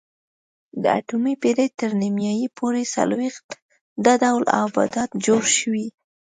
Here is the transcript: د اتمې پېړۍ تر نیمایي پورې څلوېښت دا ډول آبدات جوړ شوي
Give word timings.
د 0.81 0.83
اتمې 0.99 1.33
پېړۍ 1.41 1.69
تر 1.79 1.91
نیمایي 2.01 2.47
پورې 2.57 2.83
څلوېښت 2.95 3.47
دا 4.05 4.13
ډول 4.23 4.43
آبدات 4.65 5.09
جوړ 5.25 5.43
شوي 5.57 5.87